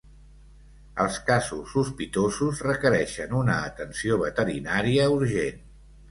Els 1.03 1.17
casos 1.25 1.67
sospitosos 1.73 2.61
requereixen 2.67 3.35
una 3.41 3.57
atenció 3.67 4.17
veterinària 4.23 5.05
urgent. 5.17 5.61